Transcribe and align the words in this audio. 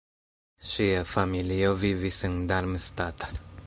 Ŝia 0.69 1.03
familio 1.11 1.77
vivis 1.85 2.23
en 2.31 2.43
Darmstadt. 2.55 3.33